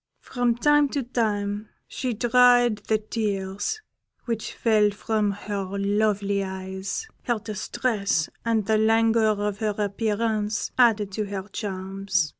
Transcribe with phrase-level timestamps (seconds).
[0.19, 3.81] From time to time she dried the tears
[4.25, 11.11] which fell from her lovely eyes; her distress and the languor of her appearance added
[11.11, 12.29] to her charms.